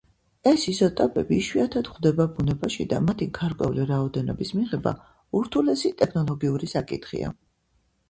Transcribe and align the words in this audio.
ეს 0.51 0.61
იზოტოპები 0.69 1.37
იშვიათად 1.41 1.89
გვხვდება 1.89 2.27
ბუნებაში 2.39 2.87
და 2.95 3.03
მათი 3.11 3.29
გარკვეული 3.41 3.87
რაოდენობის 3.93 4.55
მიღება 4.63 4.97
ურთულესი 5.43 5.97
ტექნოლოგიური 6.05 6.75
საკითხია. 6.77 7.37